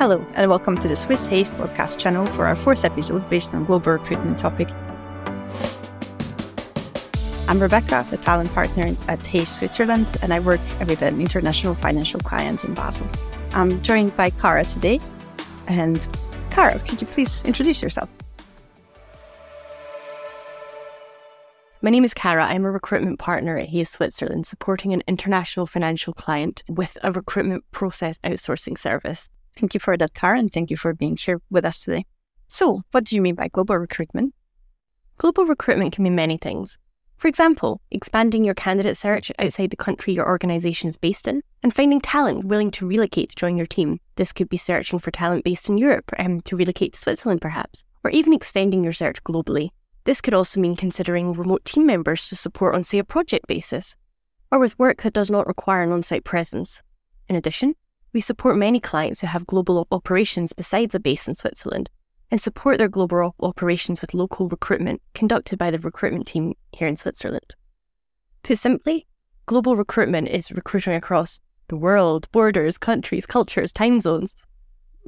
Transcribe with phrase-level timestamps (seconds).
[0.00, 3.66] Hello, and welcome to the Swiss Hays podcast channel for our fourth episode based on
[3.66, 4.70] global recruitment topic.
[7.46, 12.18] I'm Rebeka, a talent partner at Hays Switzerland, and I work with an international financial
[12.18, 13.06] client in Basel.
[13.52, 15.00] I'm joined by Cara today.
[15.68, 16.08] And
[16.48, 18.08] Cara, could you please introduce yourself?
[21.82, 22.46] My name is Cara.
[22.46, 27.70] I'm a recruitment partner at Hays Switzerland, supporting an international financial client with a recruitment
[27.70, 29.28] process outsourcing service.
[29.56, 32.06] Thank you for that, and thank you for being here with us today.
[32.48, 34.34] So, what do you mean by global recruitment?
[35.18, 36.78] Global recruitment can mean many things.
[37.20, 41.74] For example, expanding your candidate search outside the country your organisation is based in, and
[41.74, 44.00] finding talent willing to relocate to join your team.
[44.16, 47.84] This could be searching for talent based in Europe um, to relocate to Switzerland, perhaps,
[48.04, 49.68] or even extending your search globally.
[50.04, 53.96] This could also mean considering remote team members to support on, say, a project basis,
[54.50, 56.82] or with work that does not require an on site presence.
[57.28, 57.74] In addition,
[58.12, 61.90] we support many clients who have global operations beside the base in Switzerland
[62.30, 66.88] and support their global op- operations with local recruitment conducted by the recruitment team here
[66.88, 67.54] in Switzerland.
[68.42, 69.06] Put simply,
[69.46, 74.44] global recruitment is recruiting across the world, borders, countries, cultures, time zones.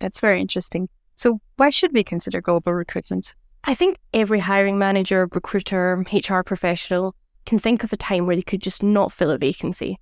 [0.00, 0.88] That's very interesting.
[1.16, 3.34] So, why should we consider global recruitment?
[3.64, 7.14] I think every hiring manager, recruiter, HR professional
[7.46, 9.98] can think of a time where they could just not fill a vacancy.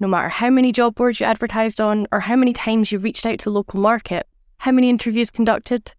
[0.00, 3.26] No matter how many job boards you advertised on, or how many times you reached
[3.26, 5.92] out to the local market, how many interviews conducted,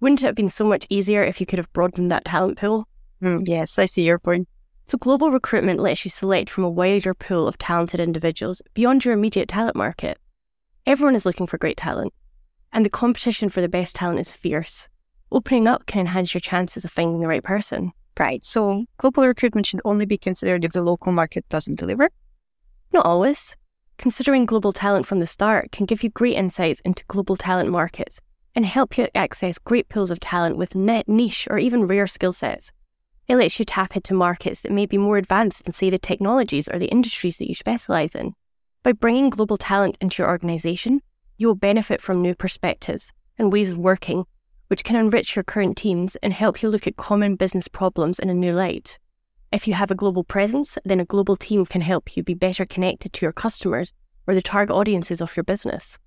[0.00, 2.88] wouldn't it have been so much easier if you could have broadened that talent pool?
[3.22, 4.48] Mm, yes, I see your point.
[4.86, 9.14] So, global recruitment lets you select from a wider pool of talented individuals beyond your
[9.14, 10.18] immediate talent market.
[10.84, 12.12] Everyone is looking for great talent,
[12.72, 14.88] and the competition for the best talent is fierce.
[15.32, 17.92] Opening up can enhance your chances of finding the right person.
[18.18, 18.44] Right.
[18.44, 22.10] So, global recruitment should only be considered if the local market doesn't deliver?
[22.92, 23.56] Not always.
[23.98, 28.20] Considering global talent from the start can give you great insights into global talent markets
[28.54, 32.32] and help you access great pools of talent with net niche or even rare skill
[32.32, 32.72] sets.
[33.28, 36.68] It lets you tap into markets that may be more advanced than, say, the technologies
[36.68, 38.34] or the industries that you specialize in.
[38.82, 41.02] By bringing global talent into your organization,
[41.38, 44.26] you will benefit from new perspectives and ways of working,
[44.68, 48.30] which can enrich your current teams and help you look at common business problems in
[48.30, 48.98] a new light.
[49.56, 52.66] If you have a global presence, then a global team can help you be better
[52.66, 53.94] connected to your customers
[54.26, 55.98] or the target audiences of your business.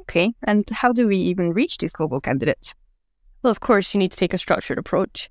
[0.00, 2.74] Okay, and how do we even reach these global candidates?
[3.42, 5.30] Well, of course, you need to take a structured approach.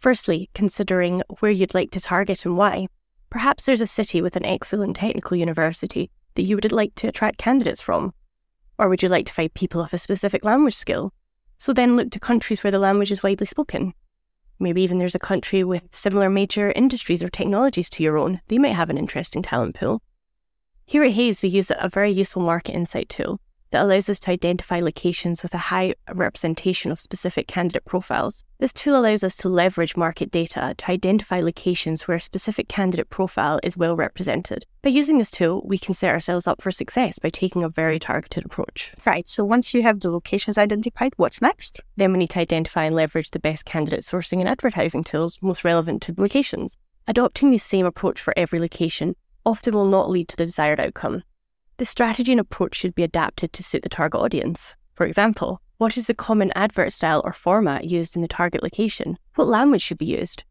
[0.00, 2.88] Firstly, considering where you'd like to target and why.
[3.30, 7.38] Perhaps there's a city with an excellent technical university that you would like to attract
[7.38, 8.12] candidates from.
[8.76, 11.12] Or would you like to find people of a specific language skill?
[11.58, 13.94] So then look to countries where the language is widely spoken.
[14.58, 18.40] Maybe even there's a country with similar major industries or technologies to your own.
[18.48, 20.02] They might have an interesting talent pool.
[20.84, 24.30] Here at Hays, we use a very useful market insight tool that allows us to
[24.30, 28.44] identify locations with a high representation of specific candidate profiles.
[28.58, 33.10] This tool allows us to leverage market data to identify locations where a specific candidate
[33.10, 34.64] profile is well represented.
[34.82, 37.98] By using this tool, we can set ourselves up for success by taking a very
[37.98, 38.92] targeted approach.
[39.04, 41.80] Right, so once you have the locations identified, what's next?
[41.96, 45.64] Then we need to identify and leverage the best candidate sourcing and advertising tools most
[45.64, 46.76] relevant to the locations.
[47.06, 49.14] Adopting the same approach for every location
[49.46, 51.22] often will not lead to the desired outcome.
[51.78, 54.74] The strategy and approach should be adapted to suit the target audience.
[54.94, 59.16] For example, what is the common advert style or format used in the target location?
[59.36, 60.42] What language should be used?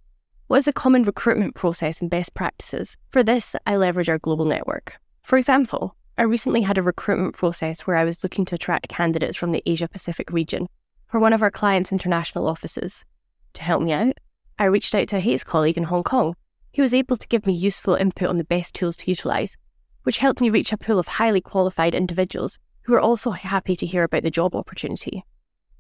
[0.47, 2.95] What is a common recruitment process and best practices?
[3.09, 4.93] For this, I leverage our global network.
[5.21, 9.35] For example, I recently had a recruitment process where I was looking to attract candidates
[9.35, 10.67] from the Asia Pacific region
[11.07, 13.03] for one of our clients' international offices.
[13.55, 14.13] To help me out,
[14.57, 16.35] I reached out to a Hays colleague in Hong Kong.
[16.71, 19.57] He was able to give me useful input on the best tools to utilise
[20.07, 23.85] which helped me reach a pool of highly qualified individuals who are also happy to
[23.85, 25.21] hear about the job opportunity.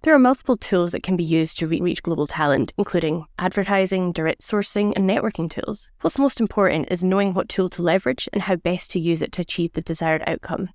[0.01, 4.41] There are multiple tools that can be used to reach global talent, including advertising, direct
[4.41, 5.91] sourcing, and networking tools.
[6.01, 9.31] What's most important is knowing what tool to leverage and how best to use it
[9.31, 10.71] to achieve the desired outcome.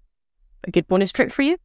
[0.65, 1.59] A good bonus trick for you?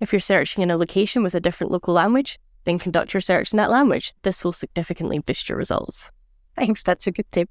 [0.00, 3.52] If you're searching in a location with a different local language, then conduct your search
[3.52, 4.12] in that language.
[4.24, 6.10] This will significantly boost your results.
[6.56, 7.48] Thanks, that's a good tip.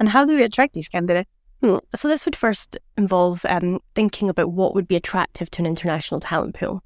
[0.00, 1.30] And how do we attract these candidates?
[1.62, 5.66] Hmm, so, this would first involve um, thinking about what would be attractive to an
[5.66, 6.82] international talent pool.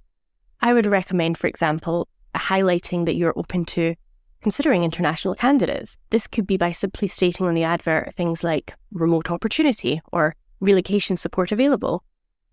[0.61, 3.95] I would recommend, for example, highlighting that you're open to
[4.43, 5.97] considering international candidates.
[6.11, 11.17] This could be by simply stating on the advert things like remote opportunity or relocation
[11.17, 12.05] support available.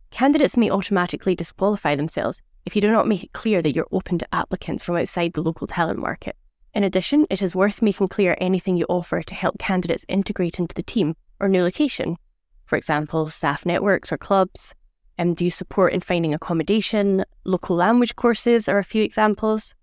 [0.09, 4.17] Candidates may automatically disqualify themselves if you do not make it clear that you're open
[4.19, 6.37] to applicants from outside the local talent market.
[6.73, 10.73] In addition, it is worth making clear anything you offer to help candidates integrate into
[10.73, 12.17] the team or new location,
[12.65, 14.73] for example, staff networks or clubs.
[15.19, 17.25] Um, do you support in finding accommodation?
[17.43, 19.75] Local language courses are a few examples.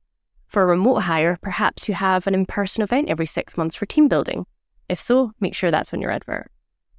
[0.49, 3.87] For a remote hire, perhaps you have an in person event every six months for
[3.87, 4.47] team building.
[4.89, 6.51] If so, make sure that's on your advert.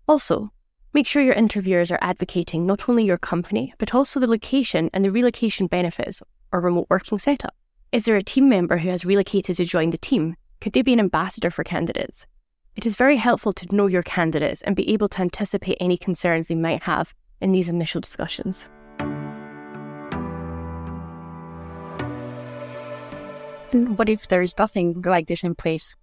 [0.08, 0.54] Also,
[0.94, 5.04] make sure your interviewers are advocating not only your company, but also the location and
[5.04, 6.22] the relocation benefits
[6.54, 7.56] or remote working setup.
[7.92, 10.38] Is there a team member who has relocated to join the team?
[10.62, 12.28] Could they be an ambassador for candidates?
[12.76, 16.48] It is very helpful to know your candidates and be able to anticipate any concerns
[16.48, 18.70] they might have in these initial discussions.
[23.74, 25.96] What if there is nothing like this in place?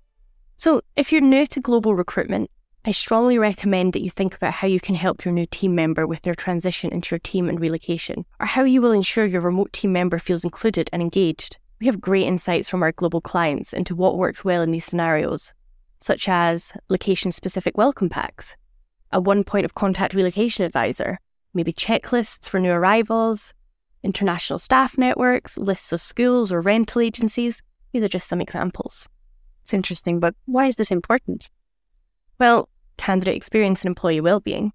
[0.56, 2.50] So, if you're new to global recruitment,
[2.84, 6.06] I strongly recommend that you think about how you can help your new team member
[6.06, 9.72] with their transition into your team and relocation, or how you will ensure your remote
[9.72, 11.58] team member feels included and engaged.
[11.80, 15.54] We have great insights from our global clients into what works well in these scenarios,
[16.00, 18.56] such as location specific welcome packs,
[19.12, 21.18] a one point of contact relocation advisor,
[21.54, 23.54] maybe checklists for new arrivals,
[24.02, 27.62] international staff networks, lists of schools or rental agencies.
[27.92, 29.08] These are just some examples.
[29.62, 31.50] It's interesting, but why is this important?
[32.38, 34.72] Well, candidate experience and employee well-being.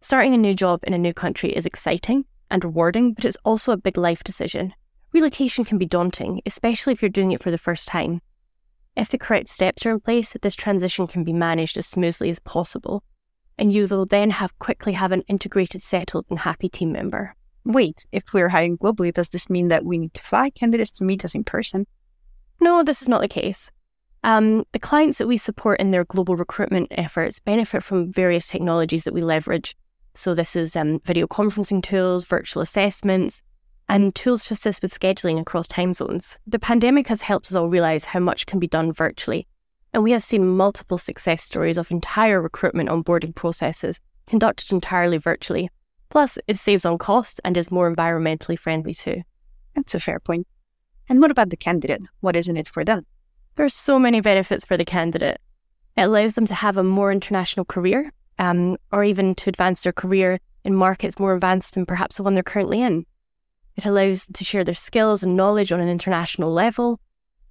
[0.00, 3.72] Starting a new job in a new country is exciting and rewarding, but it's also
[3.72, 4.74] a big life decision.
[5.12, 8.20] Relocation can be daunting, especially if you're doing it for the first time.
[8.96, 12.38] If the correct steps are in place, this transition can be managed as smoothly as
[12.38, 13.02] possible,
[13.56, 17.34] and you will then have quickly have an integrated, settled, and happy team member.
[17.64, 21.04] Wait, if we're hiring globally, does this mean that we need to fly candidates to
[21.04, 21.86] meet us in person?
[22.60, 23.70] No, this is not the case.
[24.24, 29.04] Um, the clients that we support in their global recruitment efforts benefit from various technologies
[29.04, 29.74] that we leverage.
[30.14, 33.42] So, this is um, video conferencing tools, virtual assessments,
[33.92, 36.38] and tools to assist with scheduling across time zones.
[36.46, 39.46] The pandemic has helped us all realise how much can be done virtually,
[39.92, 45.68] and we have seen multiple success stories of entire recruitment onboarding processes conducted entirely virtually.
[46.08, 49.20] Plus, it saves on costs and is more environmentally friendly too.
[49.76, 50.46] That's a fair point.
[51.10, 52.00] And what about the candidate?
[52.20, 53.04] What is in it for them?
[53.56, 55.38] There are so many benefits for the candidate.
[55.98, 59.92] It allows them to have a more international career, um, or even to advance their
[59.92, 63.04] career in markets more advanced than perhaps the one they're currently in.
[63.76, 67.00] It allows to share their skills and knowledge on an international level.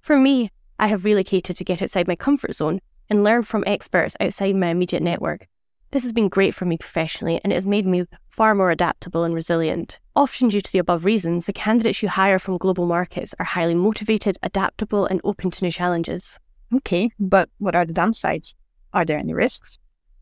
[0.00, 4.16] For me, I have relocated to get outside my comfort zone and learn from experts
[4.20, 5.48] outside my immediate network.
[5.90, 9.24] This has been great for me professionally and it has made me far more adaptable
[9.24, 10.00] and resilient.
[10.16, 13.74] Often, due to the above reasons, the candidates you hire from global markets are highly
[13.74, 16.38] motivated, adaptable, and open to new challenges.
[16.74, 18.54] Okay, but what are the downsides?
[18.94, 19.78] Are there any risks?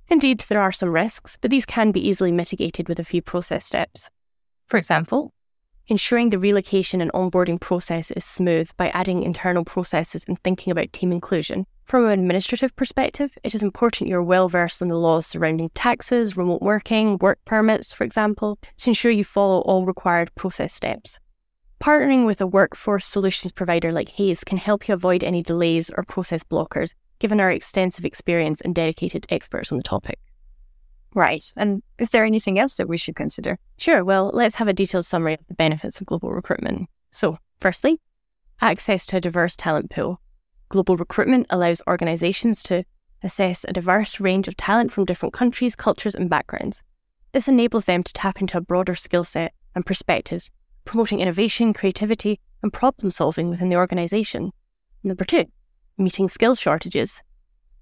[0.08, 3.64] Indeed, there are some risks, but these can be easily mitigated with a few process
[3.64, 4.10] steps.
[4.66, 5.32] For example,
[5.90, 10.92] ensuring the relocation and onboarding process is smooth by adding internal processes and thinking about
[10.92, 11.66] team inclusion.
[11.84, 16.36] From an administrative perspective, it is important you're well versed in the laws surrounding taxes,
[16.36, 21.18] remote working, work permits, for example, to ensure you follow all required process steps.
[21.82, 26.04] Partnering with a workforce solutions provider like Hays can help you avoid any delays or
[26.04, 30.20] process blockers, given our extensive experience and dedicated experts on the topic.
[31.14, 31.44] Right.
[31.56, 33.58] And is there anything else that we should consider?
[33.78, 34.04] Sure.
[34.04, 36.88] Well, let's have a detailed summary of the benefits of global recruitment.
[37.10, 38.00] So, firstly,
[38.60, 40.20] access to a diverse talent pool.
[40.68, 42.84] Global recruitment allows organizations to
[43.22, 46.82] assess a diverse range of talent from different countries, cultures, and backgrounds.
[47.32, 50.50] This enables them to tap into a broader skill set and perspectives,
[50.84, 54.52] promoting innovation, creativity, and problem solving within the organization.
[55.02, 55.46] Number two,
[55.98, 57.22] meeting skill shortages.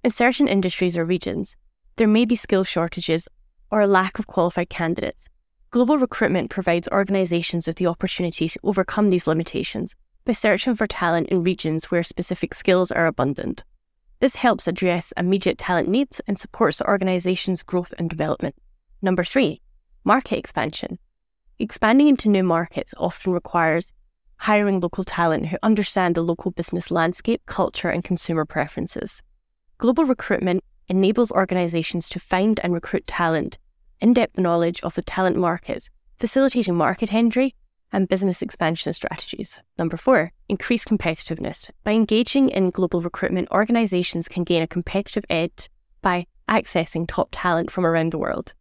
[0.05, 1.57] In certain industries or regions,
[1.99, 3.29] there may be skill shortages
[3.71, 5.29] or a lack of qualified candidates.
[5.71, 11.29] Global recruitment provides organizations with the opportunity to overcome these limitations by searching for talent
[11.29, 13.65] in regions where specific skills are abundant.
[14.21, 18.55] This helps address immediate talent needs and supports the organization's growth and development.
[19.03, 19.61] Number three,
[20.05, 20.99] market expansion.
[21.59, 23.93] Expanding into new markets often requires
[24.37, 29.23] hiring local talent who understand the local business landscape, culture, and consumer preferences.
[29.79, 33.59] Global recruitment enables organizations to find and recruit talent,
[34.01, 37.55] in depth knowledge of the talent markets, facilitating market entry
[37.93, 39.61] and business expansion strategies.
[39.79, 41.71] Number four, increase competitiveness.
[41.85, 45.71] By engaging in global recruitment, organizations can gain a competitive edge
[46.03, 48.55] by accessing top talent from around the world.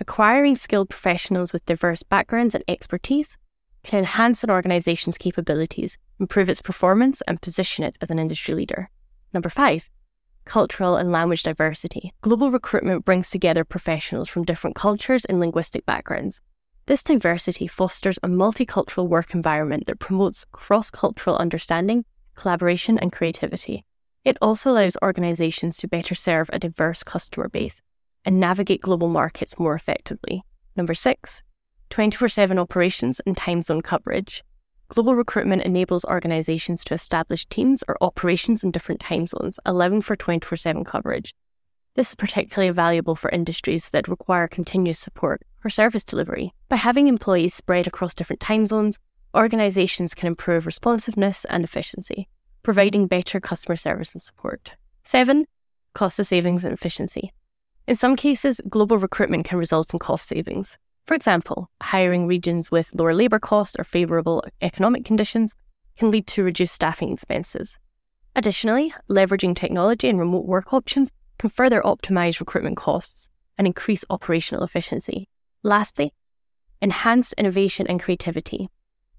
[0.00, 3.36] Acquiring skilled professionals with diverse backgrounds and expertise
[3.82, 8.90] can enhance an organization's capabilities, improve its performance, and position it as an industry leader.
[9.32, 9.90] Number five,
[10.48, 12.12] cultural, and language diversity.
[12.22, 16.40] Global recruitment brings together professionals from different cultures and linguistic backgrounds.
[16.86, 23.84] This diversity fosters a multicultural work environment that promotes cross cultural understanding, collaboration, and creativity.
[24.24, 27.80] It also allows organizations to better serve a diverse customer base
[28.24, 30.42] and navigate global markets more effectively.
[30.76, 31.42] Number six,
[31.90, 34.44] 24 7 operations and time zone coverage.
[34.88, 40.16] Global recruitment enables organizations to establish teams or operations in different time zones, allowing for
[40.16, 41.34] 24 7 coverage.
[41.94, 46.54] This is particularly valuable for industries that require continuous support for service delivery.
[46.70, 48.98] By having employees spread across different time zones,
[49.36, 52.26] organizations can improve responsiveness and efficiency,
[52.62, 54.72] providing better customer service and support.
[55.04, 55.44] Seven,
[55.92, 57.32] cost of savings and efficiency.
[57.86, 60.78] In some cases, global recruitment can result in cost savings.
[61.08, 65.54] For example, hiring regions with lower labour costs or favourable economic conditions
[65.96, 67.78] can lead to reduced staffing expenses.
[68.36, 74.62] Additionally, leveraging technology and remote work options can further optimise recruitment costs and increase operational
[74.62, 75.30] efficiency.
[75.62, 76.12] Lastly,
[76.82, 78.68] enhanced innovation and creativity.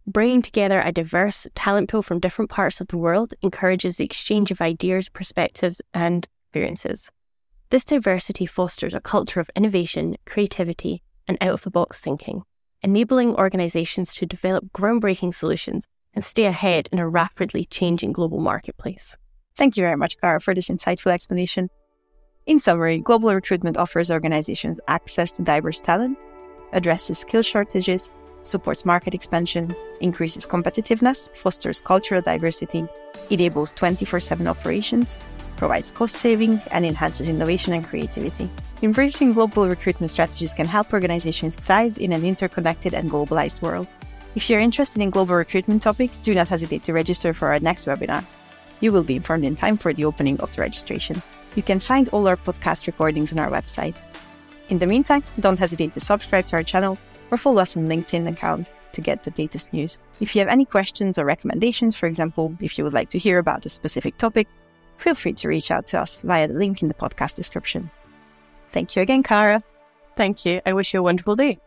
[0.06, 4.52] Bringing together a diverse talent pool from different parts of the world encourages the exchange
[4.52, 7.10] of ideas, perspectives, and experiences.
[7.72, 12.42] This diversity fosters a culture of innovation, creativity, and out of the box thinking,
[12.82, 19.16] enabling organizations to develop groundbreaking solutions and stay ahead in a rapidly changing global marketplace.
[19.56, 21.70] Thank you very much, Cara, for this insightful explanation.
[22.48, 26.18] In summary, global recruitment offers organizations access to diverse talent,
[26.74, 28.10] addresses skill shortages,
[28.42, 32.88] supports market expansion, increases competitiveness, fosters cultural diversity,
[33.30, 35.18] enables 24 7 operations,
[35.60, 38.50] provides cost saving, and enhances innovation and creativity.
[38.82, 43.86] Embracing global recruitment strategies can help organizations thrive in an interconnected and globalized world.
[44.36, 47.88] If you're interested in global recruitment topic, do not hesitate to register for our next
[47.88, 48.24] webinar.
[48.80, 51.22] You will be informed in time for the opening of the registration.
[51.56, 53.98] You can find all our podcast recordings on our website.
[54.70, 56.98] In the meantime, don't hesitate to subscribe to our channel
[57.32, 60.00] or follow us on LinkedIn account to get the latest news.
[60.22, 63.40] If you have any questions or recommendations, for example, if you would like to hear
[63.40, 64.48] about a specific topic,
[65.00, 67.90] feel free to reach out to us via the link in the podcast description.
[68.70, 69.64] Thank you again, Cara.
[70.16, 70.62] Thank you.
[70.66, 71.60] I wish you a wonderful day.